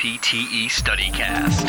NPTE 0.00 0.64
StudyCast. 0.70 1.68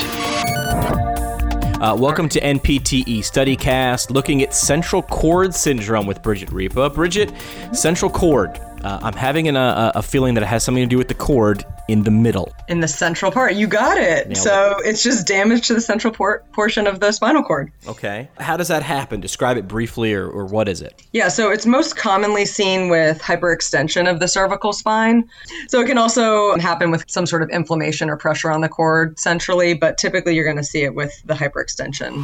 Uh, 1.81 1.93
welcome 1.97 2.29
to 2.29 2.39
NPTE 2.39 3.19
StudyCast, 3.19 4.09
looking 4.09 4.41
at 4.41 4.53
central 4.55 5.01
cord 5.01 5.53
syndrome 5.53 6.07
with 6.07 6.21
Bridget 6.21 6.49
Ripa. 6.49 6.89
Bridget, 6.91 7.33
central 7.73 8.09
cord. 8.09 8.57
Uh, 8.85 8.99
I'm 9.03 9.15
having 9.15 9.49
an, 9.49 9.57
uh, 9.57 9.91
a 9.95 10.01
feeling 10.01 10.33
that 10.35 10.43
it 10.43 10.45
has 10.45 10.63
something 10.63 10.81
to 10.81 10.87
do 10.87 10.97
with 10.97 11.09
the 11.09 11.13
cord 11.13 11.65
in 11.91 12.03
the 12.03 12.11
middle. 12.11 12.53
In 12.69 12.79
the 12.79 12.87
central 12.87 13.31
part. 13.31 13.55
You 13.55 13.67
got 13.67 13.97
it. 13.97 14.27
Nailed 14.27 14.37
so 14.37 14.77
it's 14.85 15.03
just 15.03 15.27
damage 15.27 15.67
to 15.67 15.73
the 15.73 15.81
central 15.81 16.13
por- 16.13 16.43
portion 16.53 16.87
of 16.87 16.99
the 17.01 17.11
spinal 17.11 17.43
cord. 17.43 17.71
Okay. 17.87 18.29
How 18.39 18.55
does 18.55 18.69
that 18.69 18.81
happen? 18.81 19.19
Describe 19.19 19.57
it 19.57 19.67
briefly, 19.67 20.13
or, 20.13 20.27
or 20.27 20.45
what 20.45 20.69
is 20.69 20.81
it? 20.81 21.03
Yeah, 21.11 21.27
so 21.27 21.51
it's 21.51 21.65
most 21.65 21.97
commonly 21.97 22.45
seen 22.45 22.89
with 22.89 23.21
hyperextension 23.21 24.09
of 24.09 24.19
the 24.19 24.27
cervical 24.27 24.73
spine. 24.73 25.29
So 25.67 25.81
it 25.81 25.87
can 25.87 25.97
also 25.97 26.57
happen 26.59 26.91
with 26.91 27.03
some 27.07 27.25
sort 27.25 27.41
of 27.41 27.49
inflammation 27.49 28.09
or 28.09 28.17
pressure 28.17 28.51
on 28.51 28.61
the 28.61 28.69
cord 28.69 29.19
centrally, 29.19 29.73
but 29.73 29.97
typically 29.97 30.35
you're 30.35 30.45
going 30.45 30.57
to 30.57 30.63
see 30.63 30.83
it 30.83 30.95
with 30.95 31.21
the 31.25 31.33
hyperextension. 31.33 32.23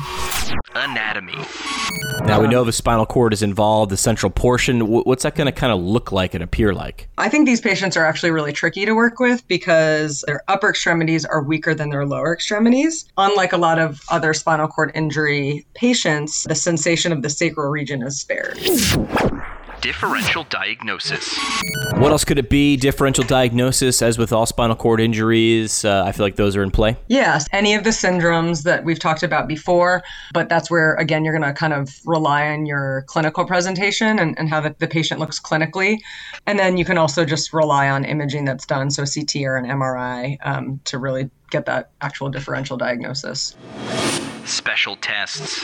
Anatomy. 0.75 1.33
Now 2.25 2.41
we 2.41 2.47
know 2.47 2.63
the 2.63 2.73
spinal 2.73 3.05
cord 3.05 3.33
is 3.33 3.43
involved, 3.43 3.91
the 3.91 3.97
central 3.97 4.29
portion. 4.29 4.87
What's 4.87 5.23
that 5.23 5.35
going 5.35 5.45
to 5.45 5.51
kind 5.51 5.73
of 5.73 5.79
look 5.79 6.11
like 6.11 6.33
and 6.33 6.43
appear 6.43 6.73
like? 6.73 7.09
I 7.17 7.29
think 7.29 7.45
these 7.45 7.61
patients 7.61 7.97
are 7.97 8.05
actually 8.05 8.31
really 8.31 8.53
tricky 8.53 8.85
to 8.85 8.93
work 8.93 9.19
with 9.19 9.47
because 9.57 10.23
their 10.27 10.43
upper 10.47 10.69
extremities 10.69 11.25
are 11.25 11.41
weaker 11.41 11.73
than 11.73 11.89
their 11.89 12.05
lower 12.05 12.31
extremities. 12.31 13.05
Unlike 13.17 13.53
a 13.53 13.57
lot 13.57 13.79
of 13.79 14.01
other 14.09 14.31
spinal 14.35 14.67
cord 14.67 14.91
injury 14.93 15.65
patients, 15.73 16.43
the 16.43 16.53
sensation 16.53 17.11
of 17.11 17.23
the 17.23 17.29
sacral 17.29 17.71
region 17.71 18.03
is 18.03 18.21
spared. 18.21 18.59
Differential 19.87 20.43
diagnosis. 20.49 21.39
What 21.93 22.11
else 22.11 22.25
could 22.25 22.37
it 22.37 22.49
be? 22.49 22.75
Differential 22.75 23.23
diagnosis, 23.23 24.01
as 24.01 24.17
with 24.17 24.33
all 24.33 24.45
spinal 24.45 24.75
cord 24.75 24.99
injuries. 24.99 25.85
Uh, 25.85 26.03
I 26.05 26.11
feel 26.11 26.25
like 26.25 26.35
those 26.35 26.57
are 26.57 26.61
in 26.61 26.71
play. 26.71 26.97
Yes, 27.07 27.47
any 27.53 27.73
of 27.73 27.85
the 27.85 27.91
syndromes 27.91 28.63
that 28.63 28.83
we've 28.83 28.99
talked 28.99 29.23
about 29.23 29.47
before, 29.47 30.03
but 30.33 30.49
that's 30.49 30.69
where, 30.69 30.95
again, 30.95 31.23
you're 31.23 31.33
going 31.33 31.49
to 31.49 31.57
kind 31.57 31.71
of 31.71 31.89
rely 32.05 32.49
on 32.49 32.65
your 32.65 33.05
clinical 33.07 33.45
presentation 33.45 34.19
and, 34.19 34.37
and 34.37 34.49
how 34.49 34.59
the, 34.59 34.75
the 34.79 34.87
patient 34.87 35.21
looks 35.21 35.39
clinically. 35.39 35.99
And 36.45 36.59
then 36.59 36.75
you 36.75 36.83
can 36.83 36.97
also 36.97 37.23
just 37.23 37.53
rely 37.53 37.87
on 37.87 38.03
imaging 38.03 38.43
that's 38.43 38.65
done, 38.65 38.91
so 38.91 39.05
CT 39.05 39.37
or 39.45 39.55
an 39.55 39.63
MRI, 39.63 40.35
um, 40.41 40.81
to 40.83 40.97
really 40.97 41.29
get 41.49 41.65
that 41.67 41.91
actual 42.01 42.27
differential 42.27 42.75
diagnosis. 42.75 43.55
Special 44.47 44.95
tests. 44.95 45.61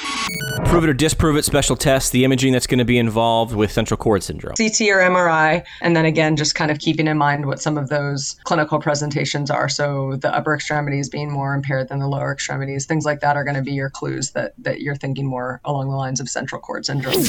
Prove 0.65 0.83
it 0.83 0.89
or 0.89 0.93
disprove 0.93 1.37
it, 1.37 1.45
special 1.45 1.77
tests, 1.77 2.09
the 2.09 2.25
imaging 2.25 2.51
that's 2.51 2.67
going 2.67 2.79
to 2.79 2.85
be 2.85 2.97
involved 2.97 3.55
with 3.55 3.71
central 3.71 3.97
cord 3.97 4.23
syndrome. 4.23 4.55
CT 4.55 4.81
or 4.81 4.99
MRI, 4.99 5.63
and 5.81 5.95
then 5.95 6.03
again, 6.03 6.35
just 6.35 6.53
kind 6.55 6.69
of 6.69 6.79
keeping 6.79 7.07
in 7.07 7.17
mind 7.17 7.45
what 7.45 7.61
some 7.61 7.77
of 7.77 7.87
those 7.87 8.35
clinical 8.43 8.81
presentations 8.81 9.49
are. 9.49 9.69
So 9.69 10.17
the 10.17 10.35
upper 10.35 10.53
extremities 10.53 11.07
being 11.07 11.31
more 11.31 11.53
impaired 11.53 11.87
than 11.87 11.99
the 11.99 12.07
lower 12.07 12.33
extremities, 12.33 12.85
things 12.85 13.05
like 13.05 13.21
that 13.21 13.37
are 13.37 13.45
going 13.45 13.55
to 13.55 13.61
be 13.61 13.71
your 13.71 13.89
clues 13.89 14.31
that, 14.31 14.53
that 14.57 14.81
you're 14.81 14.97
thinking 14.97 15.25
more 15.27 15.61
along 15.63 15.89
the 15.89 15.95
lines 15.95 16.19
of 16.19 16.27
central 16.27 16.59
cord 16.59 16.85
syndrome. 16.85 17.23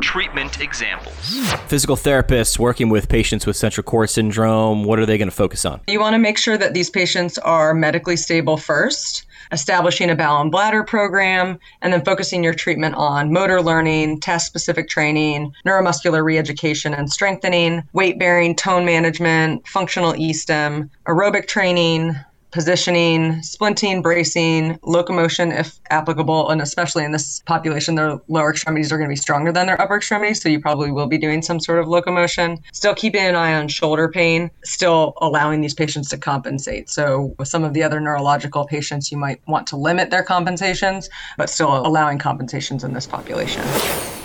Treatment 0.00 0.58
examples. 0.58 1.38
Physical 1.66 1.96
therapists 1.96 2.58
working 2.58 2.88
with 2.88 3.10
patients 3.10 3.44
with 3.44 3.56
central 3.56 3.84
cord 3.84 4.08
syndrome, 4.08 4.84
what 4.84 4.98
are 4.98 5.04
they 5.04 5.18
going 5.18 5.28
to 5.28 5.36
focus 5.36 5.66
on? 5.66 5.82
You 5.86 6.00
want 6.00 6.14
to 6.14 6.18
make 6.18 6.38
sure 6.38 6.56
that 6.56 6.72
these 6.72 6.88
patients 6.88 7.36
are 7.38 7.74
medically 7.74 8.16
stable 8.16 8.56
first, 8.56 9.26
establishing 9.52 10.10
a 10.10 10.16
bowel 10.16 10.40
and 10.42 10.50
bladder 10.50 10.82
program, 10.84 11.58
and 11.82 11.92
then 11.92 12.04
focusing 12.04 12.42
your 12.42 12.54
treatment 12.54 12.94
on 12.94 13.32
motor 13.32 13.60
learning, 13.60 14.20
task 14.20 14.46
specific 14.46 14.88
training, 14.88 15.52
neuromuscular 15.66 16.24
re 16.24 16.38
education 16.38 16.94
and 16.94 17.10
strengthening, 17.10 17.82
weight 17.92 18.18
bearing, 18.18 18.54
tone 18.54 18.84
management, 18.84 19.66
functional 19.66 20.14
E 20.16 20.32
STIM, 20.32 20.90
aerobic 21.06 21.46
training. 21.46 22.14
Positioning, 22.54 23.40
splinting, 23.40 24.00
bracing, 24.00 24.78
locomotion 24.84 25.50
if 25.50 25.80
applicable, 25.90 26.50
and 26.50 26.62
especially 26.62 27.04
in 27.04 27.10
this 27.10 27.40
population, 27.46 27.96
their 27.96 28.20
lower 28.28 28.50
extremities 28.50 28.92
are 28.92 28.96
going 28.96 29.08
to 29.08 29.12
be 29.12 29.16
stronger 29.16 29.50
than 29.50 29.66
their 29.66 29.80
upper 29.82 29.96
extremities, 29.96 30.40
so 30.40 30.48
you 30.48 30.60
probably 30.60 30.92
will 30.92 31.08
be 31.08 31.18
doing 31.18 31.42
some 31.42 31.58
sort 31.58 31.80
of 31.80 31.88
locomotion. 31.88 32.62
Still 32.72 32.94
keeping 32.94 33.22
an 33.22 33.34
eye 33.34 33.54
on 33.54 33.66
shoulder 33.66 34.08
pain, 34.08 34.52
still 34.62 35.14
allowing 35.20 35.62
these 35.62 35.74
patients 35.74 36.08
to 36.10 36.16
compensate. 36.16 36.88
So, 36.88 37.34
with 37.40 37.48
some 37.48 37.64
of 37.64 37.74
the 37.74 37.82
other 37.82 37.98
neurological 37.98 38.66
patients, 38.66 39.10
you 39.10 39.18
might 39.18 39.40
want 39.48 39.66
to 39.66 39.76
limit 39.76 40.10
their 40.10 40.22
compensations, 40.22 41.10
but 41.36 41.50
still 41.50 41.84
allowing 41.84 42.18
compensations 42.18 42.84
in 42.84 42.92
this 42.92 43.08
population. 43.08 43.64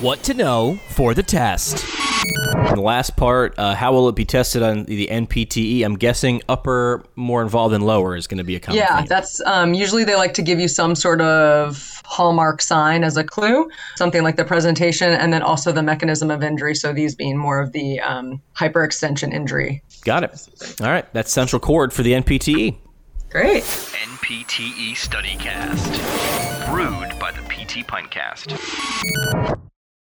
What 0.00 0.22
to 0.24 0.34
know 0.34 0.76
for 0.88 1.12
the 1.12 1.22
test. 1.22 1.84
And 2.54 2.76
the 2.76 2.80
last 2.80 3.16
part, 3.16 3.54
uh, 3.58 3.74
how 3.74 3.92
will 3.92 4.08
it 4.08 4.14
be 4.14 4.24
tested 4.24 4.62
on 4.62 4.84
the 4.84 5.06
NPTE? 5.08 5.84
I'm 5.84 5.96
guessing 5.96 6.40
upper 6.48 7.04
more 7.16 7.42
involved 7.42 7.74
than 7.74 7.82
lower 7.82 8.16
is 8.16 8.26
going 8.26 8.38
to 8.38 8.44
be 8.44 8.56
a 8.56 8.60
common 8.60 8.78
Yeah, 8.78 8.98
theme. 8.98 9.06
that's 9.08 9.42
um, 9.42 9.74
usually 9.74 10.04
they 10.04 10.16
like 10.16 10.32
to 10.34 10.42
give 10.42 10.58
you 10.58 10.68
some 10.68 10.94
sort 10.94 11.20
of 11.20 12.00
hallmark 12.06 12.62
sign 12.62 13.04
as 13.04 13.18
a 13.18 13.24
clue, 13.24 13.68
something 13.96 14.22
like 14.22 14.36
the 14.36 14.44
presentation, 14.44 15.12
and 15.12 15.34
then 15.34 15.42
also 15.42 15.70
the 15.70 15.82
mechanism 15.82 16.30
of 16.30 16.42
injury. 16.42 16.74
So 16.74 16.94
these 16.94 17.14
being 17.14 17.36
more 17.36 17.60
of 17.60 17.72
the 17.72 18.00
um, 18.00 18.40
hyperextension 18.56 19.34
injury. 19.34 19.82
Got 20.04 20.24
it. 20.24 20.48
All 20.80 20.88
right, 20.88 21.12
that's 21.12 21.30
central 21.30 21.60
cord 21.60 21.92
for 21.92 22.02
the 22.02 22.12
NPTE. 22.12 22.74
Great. 23.28 23.62
NPTE 23.64 24.92
StudyCast. 24.96 26.70
Brewed 26.72 27.18
by 27.18 27.32
the 27.32 27.42
PT 27.42 27.86
Pintcast. 27.86 28.56